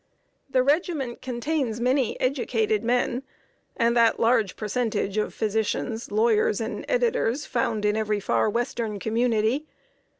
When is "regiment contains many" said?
0.63-2.19